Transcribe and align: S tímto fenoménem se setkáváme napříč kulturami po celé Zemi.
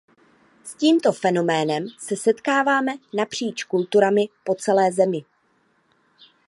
S 0.63 0.73
tímto 0.75 1.11
fenoménem 1.11 1.87
se 1.99 2.15
setkáváme 2.15 2.91
napříč 3.13 3.63
kulturami 3.63 4.25
po 4.43 4.55
celé 4.55 4.91
Zemi. 4.91 5.25